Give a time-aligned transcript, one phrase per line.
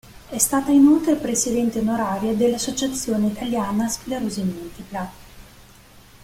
[0.27, 5.11] È stata inoltre Presidente onoraria dell'Associazione Italiana Sclerosi Multipla.